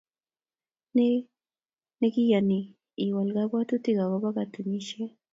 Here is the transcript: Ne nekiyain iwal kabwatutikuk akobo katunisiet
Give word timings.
Ne 0.95 1.09
nekiyain 1.99 2.49
iwal 3.05 3.29
kabwatutikuk 3.37 4.03
akobo 4.05 4.29
katunisiet 4.37 5.11